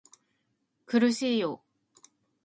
[0.87, 1.61] 苦しいよ